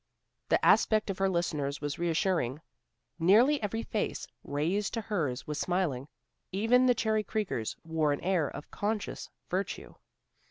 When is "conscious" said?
8.71-9.29